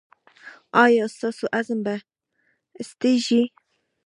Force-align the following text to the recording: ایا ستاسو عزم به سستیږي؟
ایا 0.83 1.05
ستاسو 1.15 1.45
عزم 1.57 1.79
به 1.85 1.95
سستیږي؟ 2.87 3.41